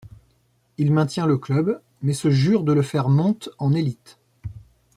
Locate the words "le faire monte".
2.73-3.49